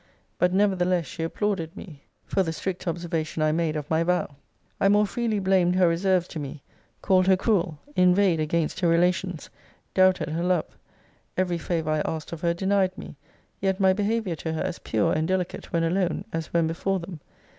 [0.39, 4.35] But nevertheless she applauded me for the strict observation I made of my vow.
[4.79, 6.63] 'I more freely blamed her reserves to me;
[7.03, 9.51] called her cruel; inveighed against her relations;
[9.93, 10.75] doubted her love.
[11.37, 13.15] Every favour I asked of her denied me.
[13.59, 17.19] Yet my behaviour to her as pure and delicate when alone, as when before them.